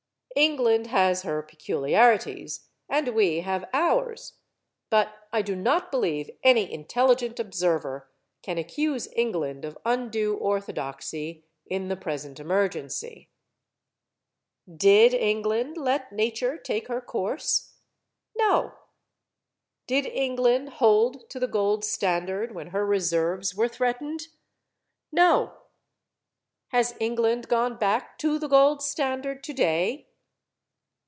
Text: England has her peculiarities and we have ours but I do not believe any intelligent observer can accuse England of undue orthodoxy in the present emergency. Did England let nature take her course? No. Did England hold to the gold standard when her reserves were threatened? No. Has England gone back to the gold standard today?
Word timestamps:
England 0.33 0.87
has 0.87 1.23
her 1.23 1.41
peculiarities 1.43 2.69
and 2.87 3.09
we 3.09 3.41
have 3.41 3.69
ours 3.73 4.37
but 4.89 5.27
I 5.33 5.41
do 5.41 5.57
not 5.57 5.91
believe 5.91 6.29
any 6.41 6.71
intelligent 6.71 7.37
observer 7.37 8.09
can 8.41 8.57
accuse 8.57 9.09
England 9.13 9.65
of 9.65 9.77
undue 9.85 10.37
orthodoxy 10.37 11.43
in 11.65 11.89
the 11.89 11.97
present 11.97 12.39
emergency. 12.39 13.29
Did 14.73 15.13
England 15.13 15.75
let 15.75 16.13
nature 16.13 16.57
take 16.57 16.87
her 16.87 17.01
course? 17.01 17.73
No. 18.35 18.73
Did 19.85 20.05
England 20.05 20.69
hold 20.75 21.29
to 21.31 21.41
the 21.41 21.47
gold 21.47 21.83
standard 21.83 22.55
when 22.55 22.67
her 22.67 22.85
reserves 22.85 23.53
were 23.53 23.67
threatened? 23.67 24.27
No. 25.11 25.57
Has 26.69 26.95
England 27.01 27.49
gone 27.49 27.75
back 27.75 28.17
to 28.19 28.39
the 28.39 28.47
gold 28.47 28.81
standard 28.81 29.43
today? 29.43 30.07